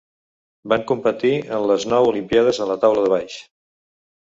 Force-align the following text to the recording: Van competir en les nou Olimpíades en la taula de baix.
Van 0.73 0.85
competir 0.93 1.33
en 1.59 1.67
les 1.75 1.87
nou 1.95 2.11
Olimpíades 2.15 2.65
en 2.67 2.75
la 2.75 2.83
taula 2.87 3.09
de 3.09 3.17
baix. 3.19 3.41